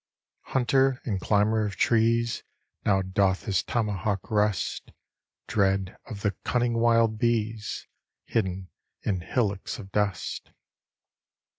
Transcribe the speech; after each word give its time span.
Hunter 0.55 0.99
and 1.05 1.21
climber 1.21 1.63
of 1.63 1.75
trees, 1.75 2.41
Now 2.83 3.03
doth 3.03 3.43
his 3.45 3.61
tomahawk 3.61 4.31
rust, 4.31 4.89
(Dread 5.45 5.95
of 6.05 6.21
the 6.23 6.31
cunning 6.43 6.73
wild 6.79 7.19
bees), 7.19 7.85
Hidden 8.25 8.71
in 9.03 9.19
hillocks 9.21 9.77
of 9.77 9.91
dust. 9.91 10.49